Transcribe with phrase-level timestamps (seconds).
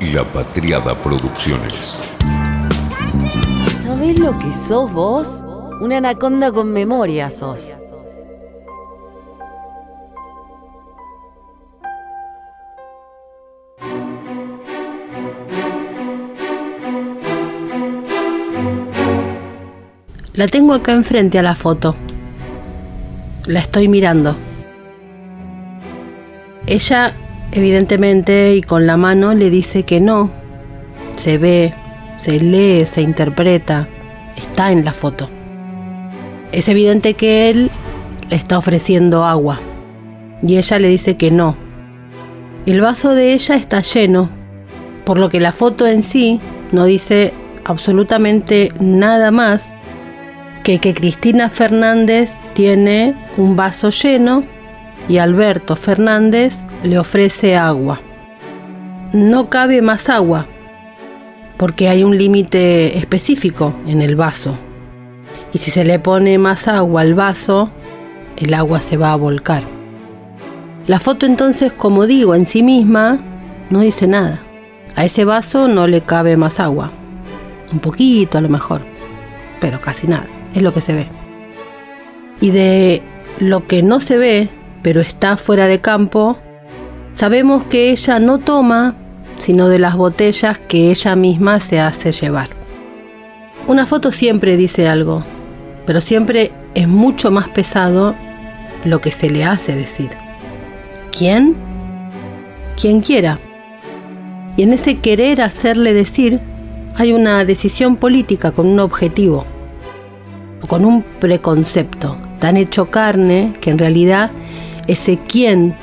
[0.00, 1.98] La Patriada Producciones.
[3.82, 5.42] ¿Sabés lo que sos vos?
[5.80, 7.74] Una anaconda con memoria sos.
[20.32, 21.96] La tengo acá enfrente a la foto.
[23.46, 24.36] La estoy mirando.
[26.66, 27.12] Ella,
[27.58, 30.30] evidentemente, y con la mano le dice que no.
[31.16, 31.74] Se ve,
[32.18, 33.88] se lee, se interpreta.
[34.36, 35.28] Está en la foto.
[36.52, 37.70] Es evidente que él
[38.30, 39.60] le está ofreciendo agua.
[40.42, 41.56] Y ella le dice que no.
[42.64, 44.28] El vaso de ella está lleno,
[45.04, 46.40] por lo que la foto en sí
[46.70, 47.32] no dice
[47.64, 49.74] absolutamente nada más
[50.62, 54.44] que, que Cristina Fernández tiene un vaso lleno
[55.08, 58.00] y Alberto Fernández le ofrece agua.
[59.12, 60.46] No cabe más agua,
[61.56, 64.56] porque hay un límite específico en el vaso.
[65.52, 67.70] Y si se le pone más agua al vaso,
[68.36, 69.64] el agua se va a volcar.
[70.86, 73.18] La foto entonces, como digo, en sí misma
[73.70, 74.40] no dice nada.
[74.94, 76.90] A ese vaso no le cabe más agua.
[77.72, 78.82] Un poquito a lo mejor,
[79.60, 81.08] pero casi nada es lo que se ve.
[82.40, 83.02] Y de
[83.38, 84.48] lo que no se ve,
[84.82, 86.38] pero está fuera de campo,
[87.18, 88.94] sabemos que ella no toma,
[89.40, 92.48] sino de las botellas que ella misma se hace llevar.
[93.66, 95.24] Una foto siempre dice algo,
[95.84, 98.14] pero siempre es mucho más pesado
[98.84, 100.10] lo que se le hace decir.
[101.10, 101.56] ¿Quién?
[102.80, 103.40] Quien quiera.
[104.56, 106.38] Y en ese querer hacerle decir
[106.94, 109.44] hay una decisión política con un objetivo
[110.68, 114.30] con un preconcepto tan hecho carne que en realidad
[114.86, 115.74] ese quien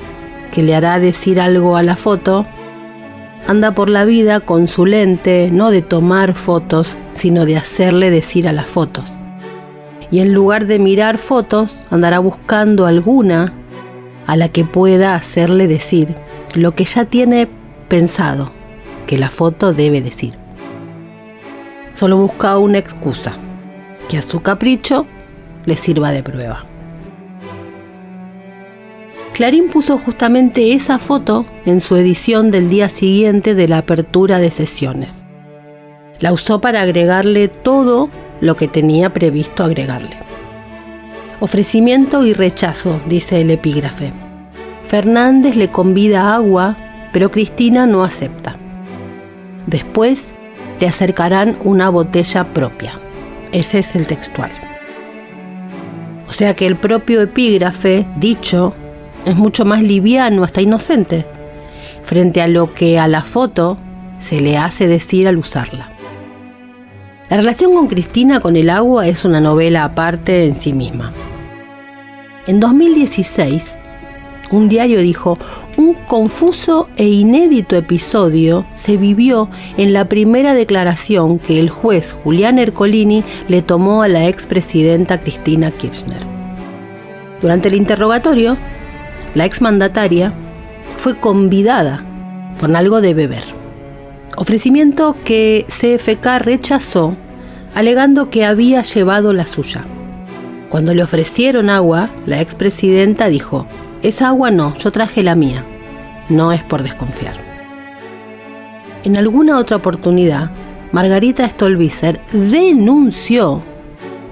[0.56, 2.46] que le hará decir algo a la foto
[3.46, 8.48] anda por la vida con su lente no de tomar fotos, sino de hacerle decir
[8.48, 9.12] a las fotos.
[10.12, 13.52] Y en lugar de mirar fotos, andará buscando alguna
[14.28, 16.16] a la que pueda hacerle decir
[16.54, 17.50] lo que ya tiene
[17.90, 18.54] pensado
[19.08, 20.36] que la foto debe decir.
[21.94, 23.34] Solo busca una excusa
[24.08, 25.06] que a su capricho
[25.66, 26.66] le sirva de prueba.
[29.36, 34.50] Clarín puso justamente esa foto en su edición del día siguiente de la apertura de
[34.50, 35.26] sesiones.
[36.22, 38.10] La usó para agregarle todo
[38.40, 40.16] lo que tenía previsto agregarle.
[41.42, 44.12] Ofrecimiento y rechazo, dice el epígrafe.
[44.88, 46.78] Fernández le convida agua,
[47.12, 48.56] pero Cristina no acepta.
[49.68, 50.32] Después
[50.80, 52.94] le acercarán una botella propia.
[53.52, 54.52] Ese es el textual.
[56.30, 58.74] O sea que el propio epígrafe, dicho,
[59.26, 61.26] es mucho más liviano, hasta inocente,
[62.04, 63.78] frente a lo que a la foto
[64.22, 65.90] se le hace decir al usarla.
[67.30, 71.12] La relación con Cristina con el agua es una novela aparte en sí misma.
[72.46, 73.80] En 2016,
[74.52, 75.38] un diario dijo,
[75.76, 82.60] un confuso e inédito episodio se vivió en la primera declaración que el juez Julián
[82.60, 86.22] Ercolini le tomó a la expresidenta Cristina Kirchner.
[87.42, 88.56] Durante el interrogatorio,
[89.36, 90.34] la exmandataria
[90.98, 92.04] fue convidada
[92.60, 93.44] con algo de beber.
[94.38, 97.16] Ofrecimiento que CFK rechazó
[97.76, 99.84] alegando que había llevado la suya.
[100.70, 103.68] Cuando le ofrecieron agua, la expresidenta dijo,
[104.02, 105.64] esa agua no, yo traje la mía.
[106.30, 107.36] No es por desconfiar.
[109.04, 110.50] En alguna otra oportunidad,
[110.92, 113.62] Margarita Stolbizer denunció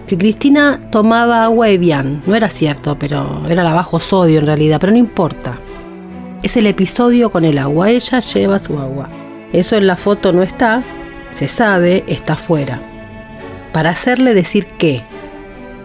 [0.08, 2.22] que Cristina tomaba agua Evian.
[2.26, 5.58] No era cierto, pero era la bajo sodio en realidad, pero no importa.
[6.42, 7.90] Es el episodio con el agua.
[7.90, 9.10] Ella lleva su agua.
[9.54, 10.84] Eso en la foto no está,
[11.32, 12.82] se sabe, está fuera.
[13.72, 15.04] Para hacerle decir qué,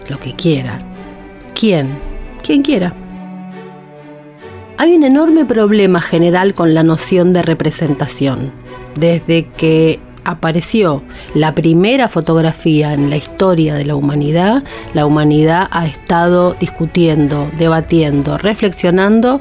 [0.08, 0.78] lo que quiera.
[1.54, 1.88] ¿Quién?
[2.42, 2.92] Quien quiera.
[4.78, 8.52] Hay un enorme problema general con la noción de representación.
[8.94, 11.02] Desde que apareció
[11.34, 14.62] la primera fotografía en la historia de la humanidad,
[14.94, 19.40] la humanidad ha estado discutiendo, debatiendo, reflexionando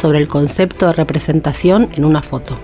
[0.00, 2.58] sobre el concepto de representación en una foto.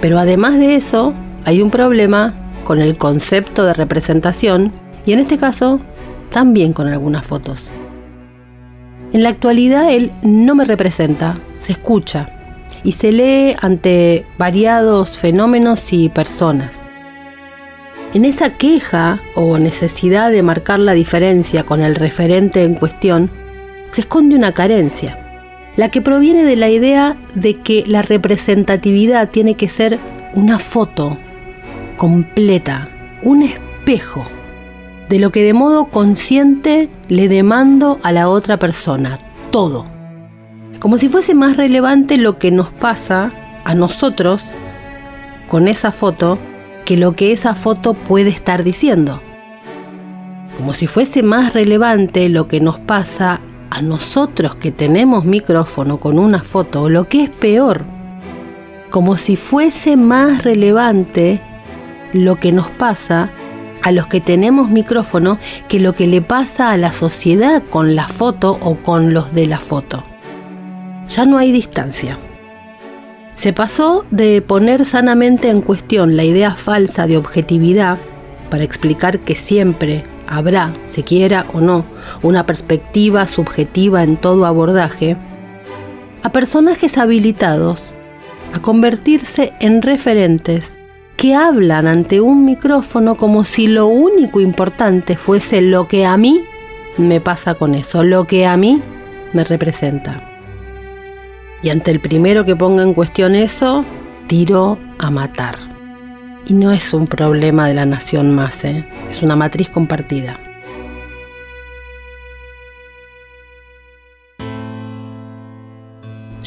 [0.00, 1.14] Pero además de eso,
[1.44, 2.34] hay un problema
[2.64, 4.72] con el concepto de representación
[5.06, 5.80] y en este caso
[6.30, 7.70] también con algunas fotos.
[9.12, 12.26] En la actualidad él no me representa, se escucha
[12.84, 16.70] y se lee ante variados fenómenos y personas.
[18.14, 23.30] En esa queja o necesidad de marcar la diferencia con el referente en cuestión,
[23.92, 25.18] se esconde una carencia,
[25.76, 29.98] la que proviene de la idea de que la representatividad tiene que ser
[30.32, 31.18] una foto
[31.98, 32.88] completa,
[33.22, 34.24] un espejo
[35.10, 39.18] de lo que de modo consciente le demando a la otra persona,
[39.50, 39.84] todo.
[40.80, 43.32] Como si fuese más relevante lo que nos pasa
[43.64, 44.40] a nosotros
[45.48, 46.38] con esa foto
[46.88, 49.20] que lo que esa foto puede estar diciendo.
[50.56, 56.18] Como si fuese más relevante lo que nos pasa a nosotros que tenemos micrófono con
[56.18, 57.84] una foto, o lo que es peor,
[58.88, 61.42] como si fuese más relevante
[62.14, 63.28] lo que nos pasa
[63.82, 65.36] a los que tenemos micrófono
[65.68, 69.44] que lo que le pasa a la sociedad con la foto o con los de
[69.44, 70.04] la foto.
[71.10, 72.16] Ya no hay distancia.
[73.38, 77.98] Se pasó de poner sanamente en cuestión la idea falsa de objetividad
[78.50, 81.84] para explicar que siempre habrá, se quiera o no,
[82.22, 85.16] una perspectiva subjetiva en todo abordaje,
[86.24, 87.80] a personajes habilitados
[88.52, 90.76] a convertirse en referentes
[91.16, 96.40] que hablan ante un micrófono como si lo único importante fuese lo que a mí
[96.96, 98.82] me pasa con eso, lo que a mí
[99.32, 100.27] me representa.
[101.62, 103.84] Y ante el primero que ponga en cuestión eso,
[104.26, 105.56] tiro a matar.
[106.46, 108.84] Y no es un problema de la nación más, ¿eh?
[109.10, 110.38] es una matriz compartida.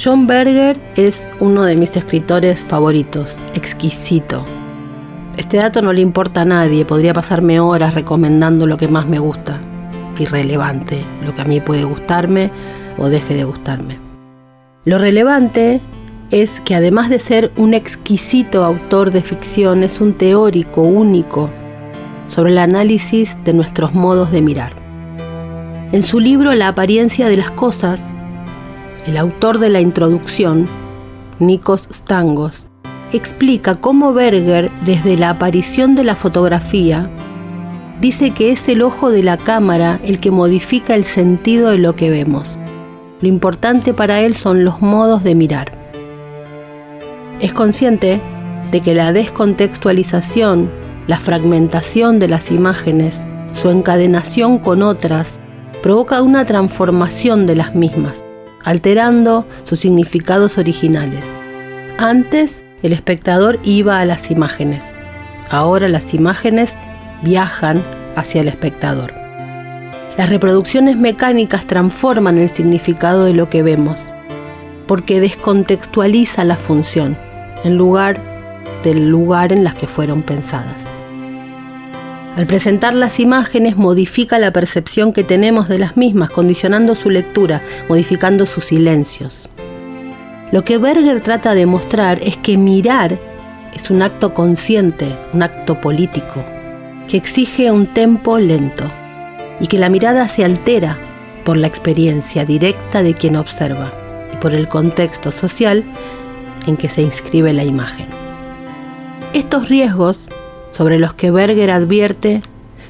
[0.03, 4.43] John Berger es uno de mis escritores favoritos, exquisito,
[5.37, 9.19] este dato no le importa a nadie, podría pasarme horas recomendando lo que más me
[9.19, 9.59] gusta.
[10.19, 12.51] Irrelevante, lo que a mí puede gustarme
[12.97, 14.10] o deje de gustarme.
[14.83, 15.79] Lo relevante
[16.31, 21.51] es que además de ser un exquisito autor de ficción, es un teórico único
[22.25, 24.73] sobre el análisis de nuestros modos de mirar.
[25.91, 28.01] En su libro La apariencia de las cosas,
[29.05, 30.67] el autor de la introducción,
[31.37, 32.65] Nikos Stangos,
[33.13, 37.07] explica cómo Berger, desde la aparición de la fotografía,
[37.99, 41.95] dice que es el ojo de la cámara el que modifica el sentido de lo
[41.95, 42.57] que vemos.
[43.21, 45.71] Lo importante para él son los modos de mirar.
[47.39, 48.19] Es consciente
[48.71, 50.71] de que la descontextualización,
[51.07, 53.19] la fragmentación de las imágenes,
[53.61, 55.39] su encadenación con otras,
[55.83, 58.23] provoca una transformación de las mismas,
[58.63, 61.25] alterando sus significados originales.
[61.97, 64.83] Antes el espectador iba a las imágenes.
[65.49, 66.73] Ahora las imágenes
[67.23, 67.83] viajan
[68.15, 69.20] hacia el espectador.
[70.17, 73.97] Las reproducciones mecánicas transforman el significado de lo que vemos,
[74.85, 77.17] porque descontextualiza la función,
[77.63, 78.19] en lugar
[78.83, 80.83] del lugar en las que fueron pensadas.
[82.35, 87.61] Al presentar las imágenes modifica la percepción que tenemos de las mismas, condicionando su lectura,
[87.87, 89.47] modificando sus silencios.
[90.51, 93.17] Lo que Berger trata de mostrar es que mirar
[93.73, 96.43] es un acto consciente, un acto político,
[97.07, 98.91] que exige un tempo lento
[99.61, 100.97] y que la mirada se altera
[101.45, 103.93] por la experiencia directa de quien observa
[104.33, 105.83] y por el contexto social
[106.67, 108.07] en que se inscribe la imagen.
[109.33, 110.27] Estos riesgos,
[110.71, 112.41] sobre los que Berger advierte,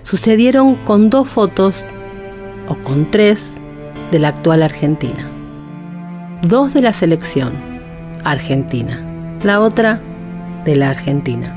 [0.02, 1.84] sucedieron con dos fotos,
[2.68, 3.42] o con tres,
[4.12, 5.32] de la actual Argentina
[6.42, 7.54] dos de la selección
[8.24, 9.00] argentina,
[9.44, 10.02] la otra
[10.66, 11.56] de la Argentina.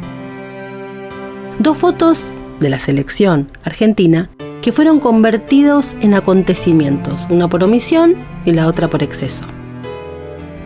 [1.59, 2.19] Dos fotos
[2.61, 4.31] de la selección argentina
[4.65, 8.15] que fueron convertidos en acontecimientos, una por omisión
[8.47, 9.45] y la otra por exceso.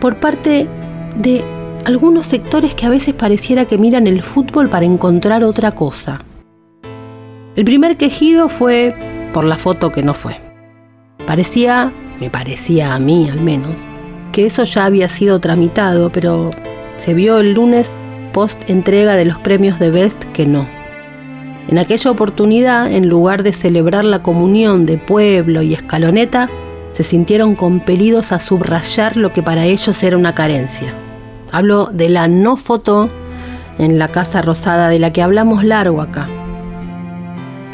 [0.01, 0.69] Por parte
[1.17, 1.43] de
[1.85, 6.21] algunos sectores que a veces pareciera que miran el fútbol para encontrar otra cosa.
[7.57, 8.95] El primer quejido fue
[9.33, 10.37] por la foto que no fue.
[11.27, 11.91] Parecía,
[12.21, 13.75] me parecía a mí al menos,
[14.31, 16.53] que eso ya había sido tramitado, pero
[16.99, 17.91] se vio el lunes
[18.33, 20.78] post entrega de los premios de Best que no.
[21.69, 26.49] En aquella oportunidad, en lugar de celebrar la comunión de pueblo y escaloneta,
[26.93, 30.93] se sintieron compelidos a subrayar lo que para ellos era una carencia.
[31.53, 33.11] Hablo de la no foto
[33.79, 36.29] en la Casa Rosada de la que hablamos largo acá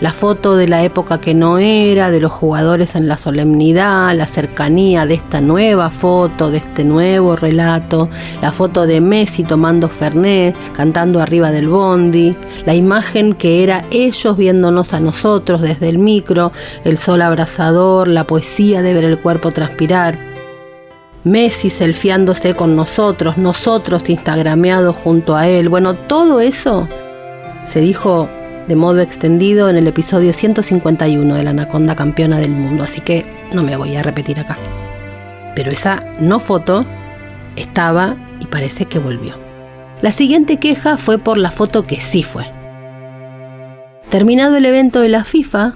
[0.00, 4.26] la foto de la época que no era, de los jugadores en la solemnidad, la
[4.26, 8.08] cercanía de esta nueva foto, de este nuevo relato,
[8.42, 12.36] la foto de Messi tomando Fernet, cantando arriba del bondi,
[12.66, 16.52] la imagen que era ellos viéndonos a nosotros desde el micro,
[16.84, 20.18] el sol abrasador, la poesía de ver el cuerpo transpirar.
[21.22, 25.70] Messi selfiándose con nosotros, nosotros instagrameados junto a él.
[25.70, 26.86] Bueno, todo eso
[27.66, 28.28] se dijo
[28.66, 33.26] de modo extendido en el episodio 151 de la Anaconda Campeona del Mundo, así que
[33.52, 34.56] no me voy a repetir acá.
[35.54, 36.84] Pero esa no foto
[37.56, 39.34] estaba y parece que volvió.
[40.02, 42.44] La siguiente queja fue por la foto que sí fue.
[44.10, 45.74] Terminado el evento de la FIFA,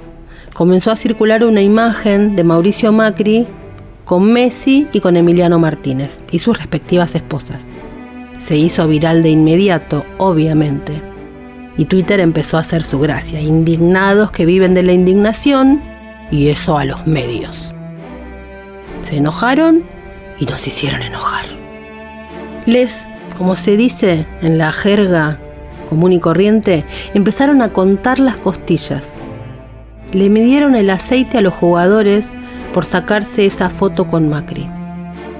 [0.54, 3.47] comenzó a circular una imagen de Mauricio Macri
[4.04, 7.66] con Messi y con Emiliano Martínez y sus respectivas esposas.
[8.38, 11.17] Se hizo viral de inmediato, obviamente.
[11.78, 15.80] Y Twitter empezó a hacer su gracia, indignados que viven de la indignación
[16.30, 17.56] y eso a los medios.
[19.02, 19.85] Se enojaron
[20.38, 21.47] y nos hicieron enojar.
[22.66, 23.08] Les,
[23.38, 25.38] como se dice en la jerga
[25.88, 29.06] común y corriente, empezaron a contar las costillas.
[30.12, 32.26] Le midieron el aceite a los jugadores
[32.75, 34.68] por sacarse esa foto con Macri.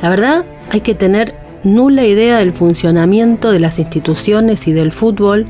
[0.01, 5.47] La verdad, hay que tener nula idea del funcionamiento de las instituciones y del fútbol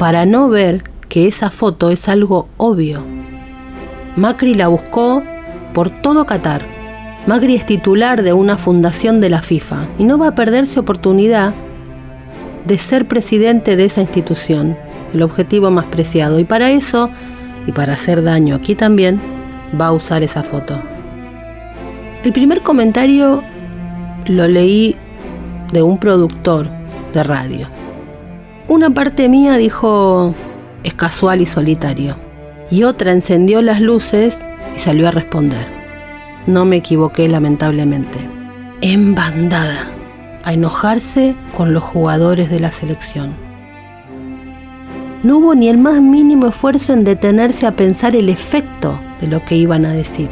[0.00, 3.04] para no ver que esa foto es algo obvio.
[4.16, 5.22] Macri la buscó
[5.74, 6.62] por todo Qatar.
[7.26, 11.52] Macri es titular de una fundación de la FIFA y no va a perderse oportunidad
[12.66, 14.74] de ser presidente de esa institución,
[15.12, 16.40] el objetivo más preciado.
[16.40, 17.10] Y para eso,
[17.66, 19.20] y para hacer daño aquí también,
[19.78, 20.80] va a usar esa foto.
[22.24, 23.42] El primer comentario
[24.28, 24.94] lo leí
[25.74, 26.70] de un productor
[27.12, 27.79] de radio.
[28.70, 30.32] Una parte mía dijo,
[30.84, 32.14] es casual y solitario.
[32.70, 34.46] Y otra encendió las luces
[34.76, 35.66] y salió a responder.
[36.46, 38.16] No me equivoqué lamentablemente.
[38.80, 39.88] En bandada
[40.44, 43.34] a enojarse con los jugadores de la selección.
[45.24, 49.44] No hubo ni el más mínimo esfuerzo en detenerse a pensar el efecto de lo
[49.44, 50.28] que iban a decir.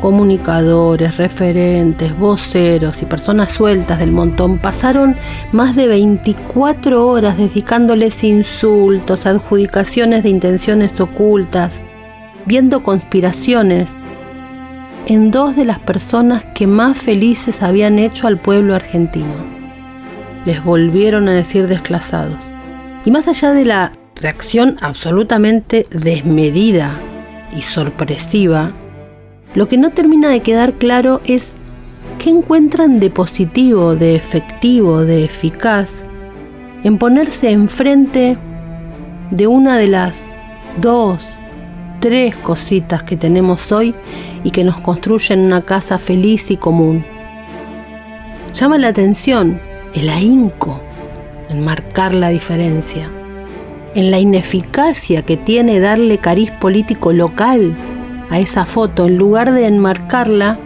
[0.00, 5.16] Comunicadores, referentes, voceros y personas sueltas del montón pasaron
[5.50, 11.82] más de 24 horas dedicándoles insultos, adjudicaciones de intenciones ocultas,
[12.46, 13.96] viendo conspiraciones
[15.06, 19.34] en dos de las personas que más felices habían hecho al pueblo argentino.
[20.44, 22.38] Les volvieron a decir desclasados.
[23.04, 26.92] Y más allá de la reacción absolutamente desmedida
[27.56, 28.72] y sorpresiva,
[29.54, 31.54] lo que no termina de quedar claro es
[32.18, 35.90] qué encuentran de positivo, de efectivo, de eficaz
[36.84, 38.36] en ponerse enfrente
[39.30, 40.30] de una de las
[40.80, 41.28] dos,
[42.00, 43.94] tres cositas que tenemos hoy
[44.44, 47.04] y que nos construyen una casa feliz y común.
[48.54, 49.60] Llama la atención
[49.94, 50.80] el ahínco
[51.48, 53.08] en marcar la diferencia,
[53.94, 57.74] en la ineficacia que tiene darle cariz político local
[58.30, 60.58] a esa foto en lugar de enmarcarla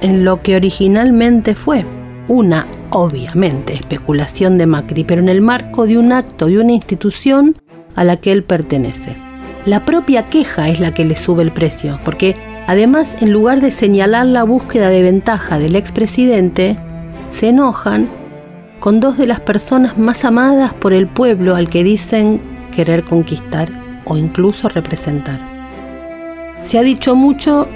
[0.00, 1.84] en lo que originalmente fue,
[2.28, 7.56] una, obviamente, especulación de Macri, pero en el marco de un acto de una institución
[7.94, 9.16] a la que él pertenece.
[9.64, 12.36] La propia queja es la que le sube el precio, porque
[12.66, 16.76] además en lugar de señalar la búsqueda de ventaja del expresidente,
[17.32, 18.08] se enojan
[18.80, 22.40] con dos de las personas más amadas por el pueblo al que dicen
[22.74, 23.68] querer conquistar
[24.04, 25.57] o incluso representar.
[26.64, 27.66] Se ha dicho mucho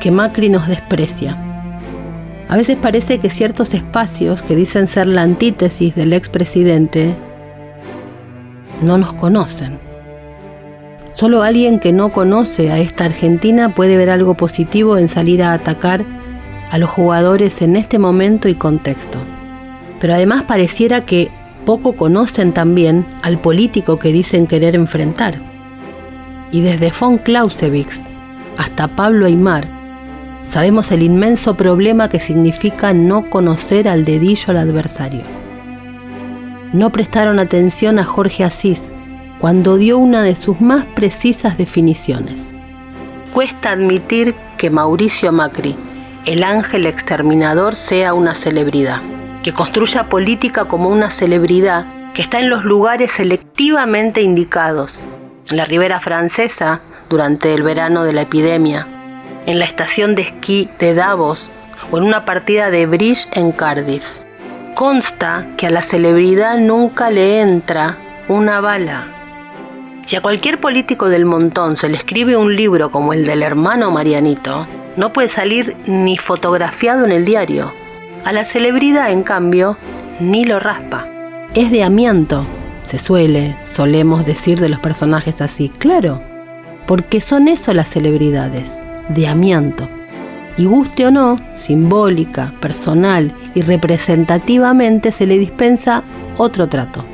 [0.00, 1.36] que Macri nos desprecia.
[2.48, 7.14] A veces parece que ciertos espacios que dicen ser la antítesis del expresidente
[8.82, 9.78] no nos conocen.
[11.12, 15.52] Solo alguien que no conoce a esta Argentina puede ver algo positivo en salir a
[15.52, 16.04] atacar
[16.70, 19.18] a los jugadores en este momento y contexto
[20.00, 21.30] pero además pareciera que
[21.64, 25.38] poco conocen también al político que dicen querer enfrentar.
[26.50, 28.00] Y desde von Clausewitz
[28.60, 29.66] hasta Pablo Aymar,
[30.50, 35.22] sabemos el inmenso problema que significa no conocer al dedillo al adversario.
[36.74, 38.82] No prestaron atención a Jorge Asís
[39.38, 42.42] cuando dio una de sus más precisas definiciones.
[43.32, 45.74] Cuesta admitir que Mauricio Macri,
[46.26, 49.00] el ángel exterminador, sea una celebridad
[49.42, 55.02] que construya política como una celebridad que está en los lugares selectivamente indicados,
[55.48, 58.86] en la ribera francesa durante el verano de la epidemia,
[59.44, 61.50] en la estación de esquí de Davos
[61.90, 64.04] o en una partida de bridge en Cardiff.
[64.74, 67.96] Consta que a la celebridad nunca le entra
[68.28, 69.08] una bala.
[70.06, 73.90] Si a cualquier político del montón se le escribe un libro como el del hermano
[73.90, 77.72] Marianito, no puede salir ni fotografiado en el diario.
[78.24, 79.76] A la celebridad, en cambio,
[80.20, 81.06] ni lo raspa.
[81.54, 82.46] Es de amianto,
[82.84, 86.29] se suele, solemos decir de los personajes así, claro,
[86.90, 88.72] porque son eso las celebridades,
[89.10, 89.88] de amianto.
[90.56, 96.02] Y guste o no, simbólica, personal y representativamente se le dispensa
[96.36, 97.04] otro trato.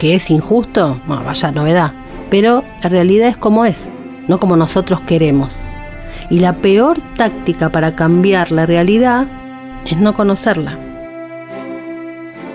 [0.00, 1.00] ¿Que es injusto?
[1.06, 1.92] vaya novedad.
[2.30, 3.80] Pero la realidad es como es,
[4.26, 5.54] no como nosotros queremos.
[6.28, 9.28] Y la peor táctica para cambiar la realidad
[9.86, 10.76] es no conocerla.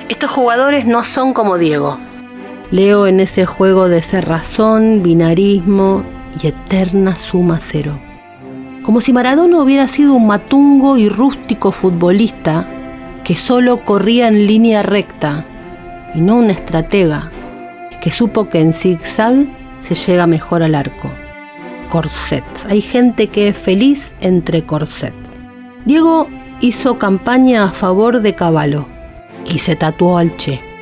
[0.10, 1.98] Estos jugadores no son como Diego.
[2.74, 6.02] Leo en ese juego de cerrazón, binarismo
[6.42, 8.00] y eterna suma cero.
[8.82, 12.68] Como si Maradona hubiera sido un matungo y rústico futbolista
[13.24, 15.46] que solo corría en línea recta
[16.16, 17.30] y no un estratega
[18.02, 19.46] que supo que en zigzag
[19.84, 21.12] se llega mejor al arco.
[21.92, 22.44] Corset.
[22.68, 25.14] Hay gente que es feliz entre corset.
[25.86, 26.28] Diego
[26.60, 28.88] hizo campaña a favor de Caballo
[29.46, 30.73] y se tatuó al Che.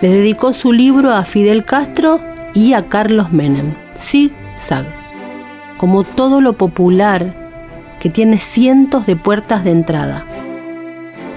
[0.00, 2.20] Le dedicó su libro a Fidel Castro
[2.52, 3.72] y a Carlos Menem.
[3.96, 4.84] Zig-zag.
[5.78, 7.34] Como todo lo popular
[7.98, 10.24] que tiene cientos de puertas de entrada.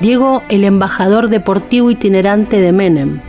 [0.02, 3.22] Diego, el embajador deportivo itinerante de Menem.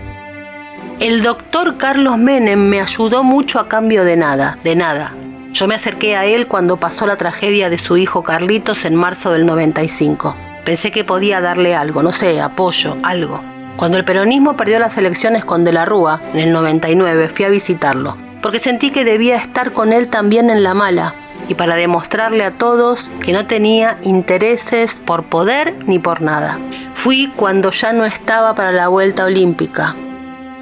[0.98, 5.14] El doctor Carlos Menem me ayudó mucho a cambio de nada, de nada.
[5.52, 9.32] Yo me acerqué a él cuando pasó la tragedia de su hijo Carlitos en marzo
[9.32, 10.34] del 95.
[10.64, 13.40] Pensé que podía darle algo, no sé, apoyo, algo.
[13.80, 17.48] Cuando el peronismo perdió las elecciones con De la Rúa, en el 99, fui a
[17.48, 21.14] visitarlo, porque sentí que debía estar con él también en la mala,
[21.48, 26.58] y para demostrarle a todos que no tenía intereses por poder ni por nada.
[26.92, 29.96] Fui cuando ya no estaba para la vuelta olímpica.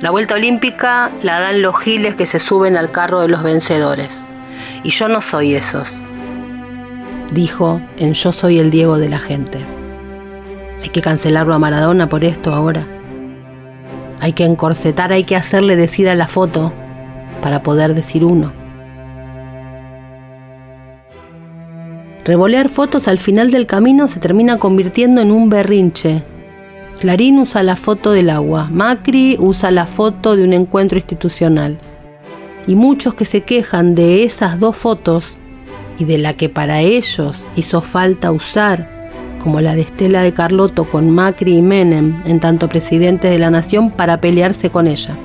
[0.00, 4.24] La vuelta olímpica la dan los giles que se suben al carro de los vencedores.
[4.84, 5.92] Y yo no soy esos.
[7.32, 9.58] Dijo en Yo soy el Diego de la gente.
[10.80, 12.86] Hay que cancelarlo a Maradona por esto ahora.
[14.20, 16.72] Hay que encorsetar, hay que hacerle decir a la foto
[17.40, 18.52] para poder decir uno.
[22.24, 26.22] Revolear fotos al final del camino se termina convirtiendo en un berrinche.
[27.00, 31.78] Clarín usa la foto del agua, Macri usa la foto de un encuentro institucional.
[32.66, 35.36] Y muchos que se quejan de esas dos fotos
[35.98, 38.97] y de la que para ellos hizo falta usar,
[39.38, 43.50] como la de Estela de Carlotto con Macri y Menem, en tanto presidentes de la
[43.50, 45.16] nación, para pelearse con ella.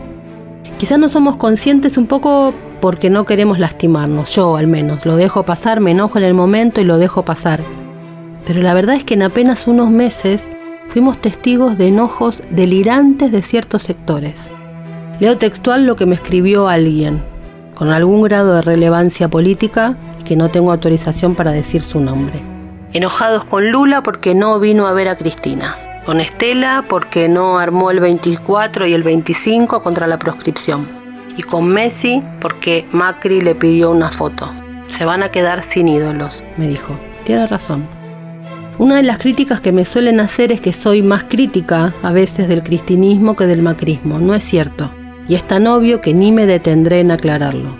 [0.78, 5.06] Quizás no somos conscientes un poco porque no queremos lastimarnos, yo al menos.
[5.06, 7.62] Lo dejo pasar, me enojo en el momento y lo dejo pasar.
[8.46, 10.54] Pero la verdad es que en apenas unos meses
[10.90, 14.36] fuimos testigos de enojos delirantes de ciertos sectores.
[15.20, 17.22] Leo textual lo que me escribió alguien,
[17.76, 19.96] con algún grado de relevancia política
[20.26, 22.53] que no tengo autorización para decir su nombre.
[22.94, 25.76] Enojados con Lula porque no vino a ver a Cristina.
[26.06, 31.04] Con Estela porque no armó el 24 y el 25 contra la proscripción
[31.38, 34.52] y con Messi porque Macri le pidió una foto.
[34.90, 36.94] Se van a quedar sin ídolos, me dijo.
[37.24, 37.88] Tiene razón.
[38.78, 42.48] Una de las críticas que me suelen hacer es que soy más crítica a veces
[42.48, 44.20] del cristinismo que del macrismo.
[44.20, 44.92] No es cierto.
[45.28, 47.76] Y es tan obvio que ni me detendré en aclararlo.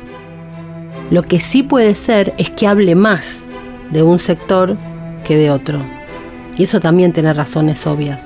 [1.12, 3.42] Lo que sí puede ser es que hable más
[3.92, 4.78] de un sector
[5.24, 5.80] que de otro.
[6.58, 8.24] Y eso también tiene razones obvias.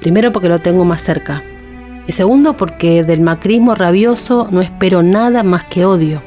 [0.00, 1.42] Primero porque lo tengo más cerca,
[2.06, 6.20] y segundo, porque del macrismo rabioso no espero nada más que odio.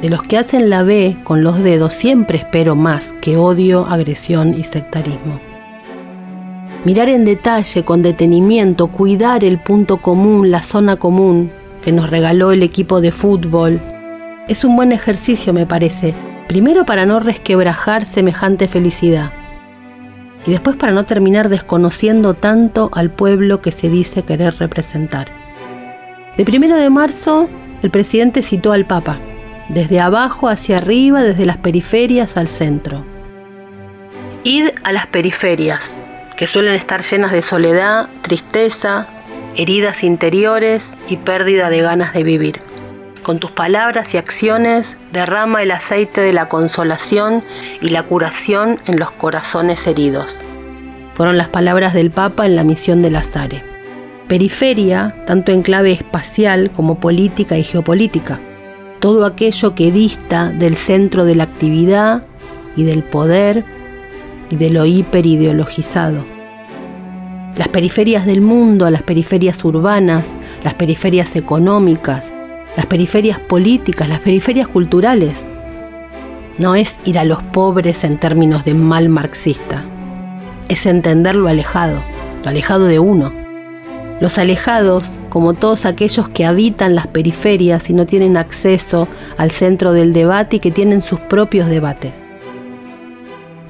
[0.00, 4.58] De los que hacen la B con los dedos siempre espero más que odio, agresión
[4.58, 5.38] y sectarismo.
[6.86, 11.50] Mirar en detalle, con detenimiento, cuidar el punto común, la zona común
[11.82, 13.78] que nos regaló el equipo de fútbol,
[14.48, 16.14] es un buen ejercicio me parece,
[16.50, 19.30] primero para no resquebrajar semejante felicidad
[20.44, 25.28] y después para no terminar desconociendo tanto al pueblo que se dice querer representar.
[26.36, 27.48] El primero de marzo,
[27.84, 29.20] el presidente citó al Papa,
[29.68, 33.04] desde abajo hacia arriba, desde las periferias al centro.
[34.42, 35.96] Id a las periferias,
[36.36, 39.06] que suelen estar llenas de soledad, tristeza,
[39.56, 42.69] heridas interiores y pérdida de ganas de vivir.
[43.30, 47.44] Con tus palabras y acciones derrama el aceite de la consolación
[47.80, 50.40] y la curación en los corazones heridos.
[51.14, 53.62] Fueron las palabras del Papa en la misión de Lazare.
[54.26, 58.40] Periferia, tanto en clave espacial como política y geopolítica.
[58.98, 62.24] Todo aquello que dista del centro de la actividad
[62.74, 63.64] y del poder
[64.50, 66.24] y de lo hiperideologizado.
[67.56, 70.26] Las periferias del mundo, las periferias urbanas,
[70.64, 72.34] las periferias económicas,
[72.80, 75.36] las periferias políticas, las periferias culturales.
[76.56, 79.84] No es ir a los pobres en términos de mal marxista,
[80.70, 82.00] es entender lo alejado,
[82.42, 83.32] lo alejado de uno.
[84.22, 89.92] Los alejados, como todos aquellos que habitan las periferias y no tienen acceso al centro
[89.92, 92.14] del debate y que tienen sus propios debates.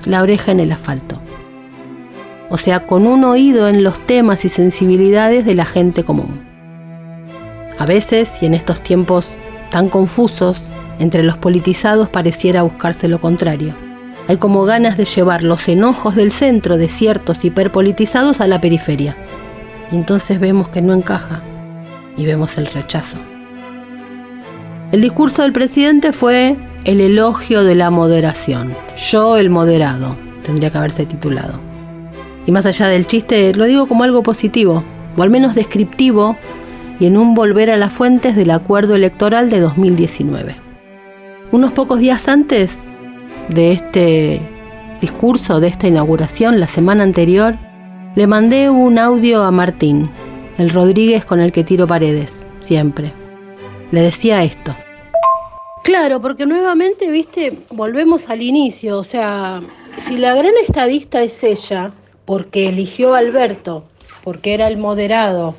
[0.07, 1.20] La oreja en el asfalto.
[2.49, 6.50] O sea, con un oído en los temas y sensibilidades de la gente común.
[7.81, 9.27] A veces, y en estos tiempos
[9.71, 10.62] tan confusos,
[10.99, 13.73] entre los politizados pareciera buscarse lo contrario.
[14.29, 19.16] Hay como ganas de llevar los enojos del centro de ciertos hiperpolitizados a la periferia.
[19.90, 21.40] Y entonces vemos que no encaja
[22.19, 23.16] y vemos el rechazo.
[24.93, 28.75] El discurso del presidente fue el elogio de la moderación.
[29.11, 31.55] Yo el moderado, tendría que haberse titulado.
[32.47, 34.85] Y más allá del chiste, lo digo como algo positivo,
[35.16, 36.37] o al menos descriptivo,
[37.01, 40.55] y en un volver a las fuentes del acuerdo electoral de 2019.
[41.51, 42.79] Unos pocos días antes
[43.49, 44.41] de este
[45.01, 47.57] discurso, de esta inauguración, la semana anterior,
[48.15, 50.11] le mandé un audio a Martín,
[50.59, 53.13] el Rodríguez con el que tiro paredes, siempre.
[53.91, 54.75] Le decía esto.
[55.83, 59.63] Claro, porque nuevamente, viste, volvemos al inicio, o sea,
[59.97, 61.93] si la gran estadista es ella,
[62.27, 63.85] porque eligió a Alberto,
[64.23, 65.55] porque era el moderado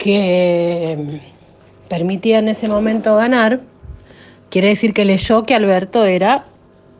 [0.00, 3.60] que mm, permitía en ese momento ganar,
[4.48, 6.46] quiere decir que leyó que Alberto era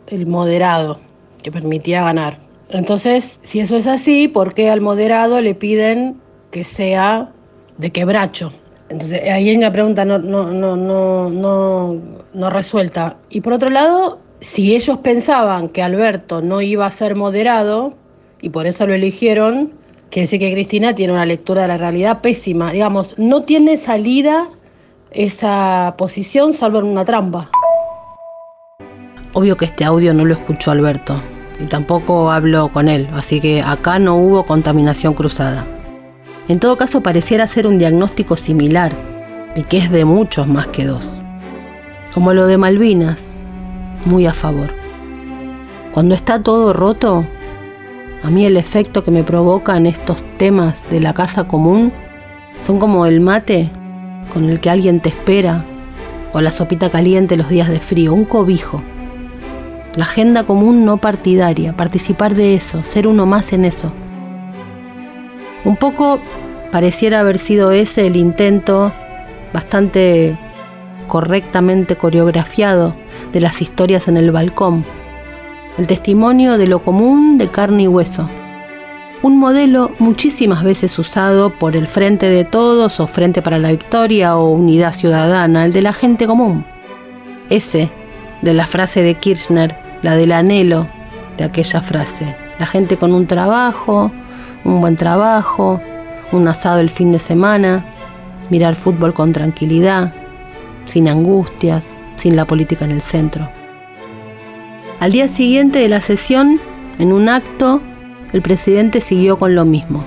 [0.06, 1.00] el moderado
[1.42, 2.36] que permitía ganar.
[2.68, 7.32] Entonces, si eso es así, ¿por qué al moderado le piden que sea
[7.78, 8.52] de quebracho?
[8.90, 11.96] Entonces, ahí hay una pregunta no, no, no, no, no,
[12.34, 13.16] no resuelta.
[13.30, 17.94] Y por otro lado, si ellos pensaban que Alberto no iba a ser moderado,
[18.42, 19.72] y por eso lo eligieron,
[20.11, 22.73] quiere decir que Cristina tiene una lectura de la realidad pésima.
[22.73, 24.49] Digamos, no tiene salida
[25.12, 27.51] esa posición salvo en una trampa.
[29.33, 31.14] Obvio que este audio no lo escuchó Alberto
[31.61, 35.66] y tampoco habló con él, así que acá no hubo contaminación cruzada.
[36.49, 38.92] En todo caso pareciera ser un diagnóstico similar
[39.55, 41.09] y que es de muchos más que dos.
[42.12, 43.37] Como lo de Malvinas,
[44.05, 44.70] muy a favor.
[45.92, 47.25] Cuando está todo roto,
[48.22, 51.92] a mí el efecto que me provocan estos temas de la casa común
[52.64, 53.70] son como el mate
[54.33, 55.64] con el que alguien te espera
[56.33, 58.83] o la sopita caliente los días de frío, un cobijo.
[59.96, 63.92] La agenda común no partidaria, participar de eso, ser uno más en eso.
[65.64, 66.20] Un poco
[66.70, 68.92] pareciera haber sido ese el intento
[69.52, 70.37] bastante
[71.09, 72.94] correctamente coreografiado
[73.33, 74.85] de las historias en el balcón,
[75.78, 78.28] el testimonio de lo común de carne y hueso,
[79.22, 84.37] un modelo muchísimas veces usado por el Frente de Todos o Frente para la Victoria
[84.37, 86.64] o Unidad Ciudadana, el de la gente común.
[87.50, 87.90] Ese,
[88.40, 90.87] de la frase de Kirchner, la del anhelo
[91.37, 92.35] de aquella frase.
[92.59, 94.11] La gente con un trabajo,
[94.64, 95.83] un buen trabajo,
[96.33, 97.85] un asado el fin de semana,
[98.48, 100.14] mirar fútbol con tranquilidad,
[100.87, 103.60] sin angustias, sin la política en el centro.
[105.00, 106.60] Al día siguiente de la sesión,
[106.98, 107.80] en un acto,
[108.34, 110.04] el presidente siguió con lo mismo.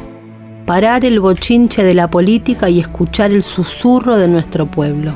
[0.67, 5.15] Parar el bochinche de la política y escuchar el susurro de nuestro pueblo.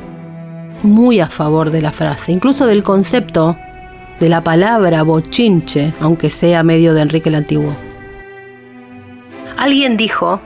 [0.81, 3.55] Muy a favor de la frase, incluso del concepto
[4.19, 7.75] de la palabra bochinche, aunque sea medio de Enrique el Antiguo.
[9.57, 10.41] Alguien dijo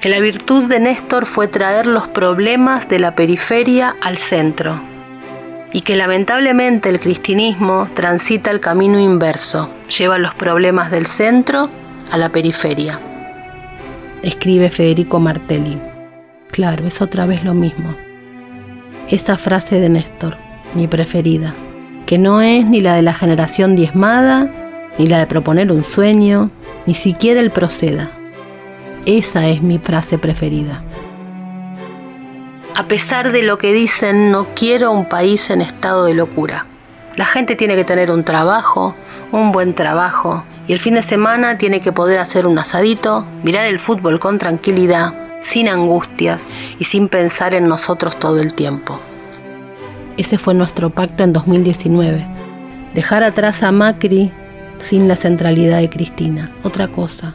[0.00, 4.80] que la virtud de Néstor fue traer los problemas de la periferia al centro
[5.72, 11.70] y que lamentablemente el cristianismo transita el camino inverso, lleva los problemas del centro
[12.10, 12.98] a la periferia.
[14.22, 15.78] Escribe Federico Martelli.
[16.50, 17.94] Claro, es otra vez lo mismo.
[19.08, 20.36] Esa frase de Néstor,
[20.74, 21.54] mi preferida,
[22.06, 24.50] que no es ni la de la generación diezmada,
[24.98, 26.50] ni la de proponer un sueño,
[26.86, 28.10] ni siquiera el proceda.
[29.06, 30.82] Esa es mi frase preferida.
[32.74, 36.66] A pesar de lo que dicen, no quiero un país en estado de locura.
[37.16, 38.94] La gente tiene que tener un trabajo,
[39.32, 43.66] un buen trabajo, y el fin de semana tiene que poder hacer un asadito, mirar
[43.66, 49.00] el fútbol con tranquilidad, sin angustias y sin pensar en nosotros todo el tiempo.
[50.16, 52.24] Ese fue nuestro pacto en 2019.
[52.94, 54.30] Dejar atrás a Macri
[54.78, 56.52] sin la centralidad de Cristina.
[56.62, 57.34] Otra cosa.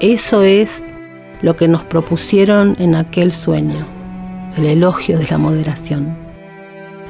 [0.00, 0.86] Eso es
[1.40, 3.99] lo que nos propusieron en aquel sueño.
[4.56, 6.16] El elogio de la moderación.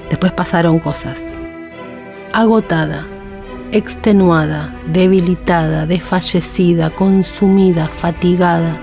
[0.08, 1.18] Después pasaron cosas.
[2.32, 3.06] Agotada,
[3.72, 8.76] extenuada, debilitada, desfallecida, consumida, fatigada,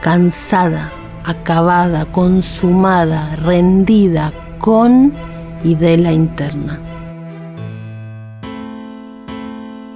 [0.00, 0.90] cansada,
[1.24, 5.12] acabada, consumada, rendida con
[5.64, 6.78] y de la interna.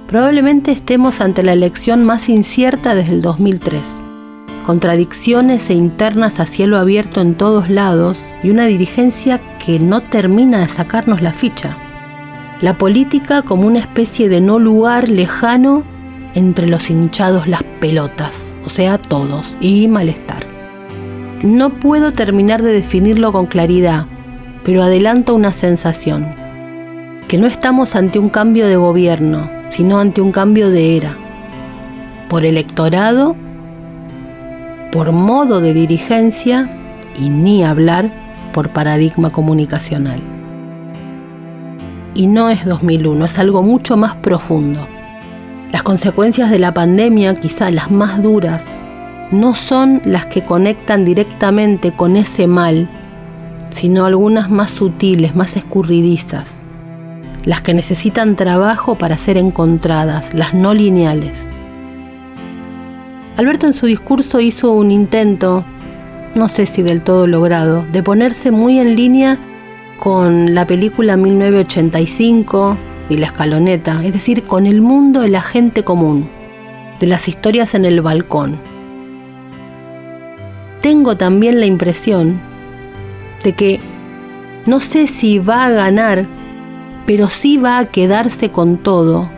[0.07, 4.02] Probablemente estemos ante la elección más incierta desde el 2003.
[4.65, 10.59] Contradicciones e internas a cielo abierto en todos lados y una dirigencia que no termina
[10.59, 11.77] de sacarnos la ficha
[12.63, 15.83] la política como una especie de no lugar lejano
[16.33, 20.45] entre los hinchados las pelotas, o sea, todos, y malestar.
[21.43, 24.05] No puedo terminar de definirlo con claridad,
[24.63, 26.25] pero adelanto una sensación,
[27.27, 31.17] que no estamos ante un cambio de gobierno, sino ante un cambio de era,
[32.29, 33.35] por electorado
[34.93, 36.69] por modo de dirigencia
[37.19, 38.11] y ni hablar
[38.53, 40.21] por paradigma comunicacional.
[42.13, 44.85] Y no es 2001, es algo mucho más profundo.
[45.71, 48.67] Las consecuencias de la pandemia, quizá las más duras,
[49.31, 52.87] no son las que conectan directamente con ese mal,
[53.71, 56.59] sino algunas más sutiles, más escurridizas,
[57.45, 61.52] las que necesitan trabajo para ser encontradas, las no lineales.
[63.35, 65.65] Alberto en su discurso hizo un intento,
[66.35, 69.39] no sé si del todo logrado, de ponerse muy en línea
[69.99, 72.77] con la película 1985
[73.09, 76.29] y la escaloneta, es decir, con el mundo de la gente común,
[76.99, 78.59] de las historias en el balcón.
[80.81, 82.39] Tengo también la impresión
[83.43, 83.79] de que
[84.67, 86.27] no sé si va a ganar,
[87.07, 89.29] pero sí va a quedarse con todo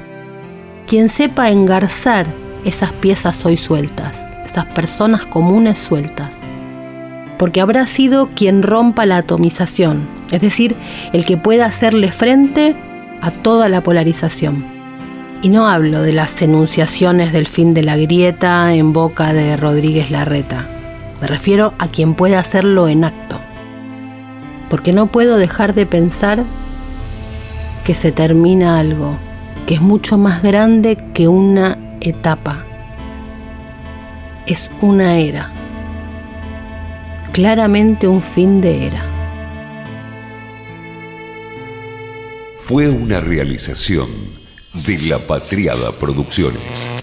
[0.85, 6.39] quien sepa engarzar esas piezas hoy sueltas, esas personas comunes sueltas.
[7.37, 10.75] Porque habrá sido quien rompa la atomización, es decir,
[11.13, 12.75] el que pueda hacerle frente
[13.21, 14.65] a toda la polarización.
[15.41, 20.09] Y no hablo de las enunciaciones del fin de la grieta en boca de Rodríguez
[20.09, 20.65] Larreta.
[21.21, 23.39] Me refiero a quien pueda hacerlo en acto.
[24.69, 26.43] Porque no puedo dejar de pensar
[27.83, 29.17] que se termina algo,
[29.67, 31.77] que es mucho más grande que una
[32.09, 32.63] etapa.
[34.45, 35.51] Es una era.
[37.33, 39.05] Claramente un fin de era.
[42.59, 44.09] Fue una realización
[44.85, 46.94] de La Patriada Producciones.